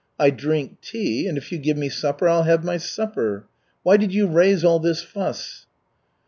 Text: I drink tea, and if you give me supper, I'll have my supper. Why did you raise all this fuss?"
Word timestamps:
I 0.17 0.31
drink 0.31 0.81
tea, 0.81 1.27
and 1.27 1.37
if 1.37 1.51
you 1.51 1.59
give 1.59 1.77
me 1.77 1.87
supper, 1.87 2.27
I'll 2.27 2.41
have 2.41 2.63
my 2.63 2.77
supper. 2.77 3.45
Why 3.83 3.97
did 3.97 4.11
you 4.11 4.25
raise 4.25 4.63
all 4.65 4.79
this 4.79 5.03
fuss?" 5.03 5.67